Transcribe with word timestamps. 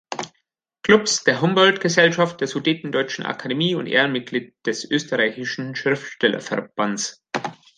Clubs, 0.83 1.25
der 1.25 1.41
Humboldt-Gesellschaft, 1.41 2.41
der 2.41 2.47
Sudetendeutschen 2.47 3.23
Akademie 3.23 3.75
und 3.75 3.85
Ehrenmitglied 3.85 4.55
des 4.65 4.83
österreichischen 4.89 5.75
Schriftstellerverbandes. 5.75 7.21